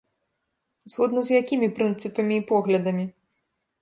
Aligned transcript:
Згодна 0.93 1.19
з 1.27 1.37
якімі 1.41 1.67
прынцыпамі 1.77 2.35
і 2.41 2.47
поглядамі? 2.53 3.05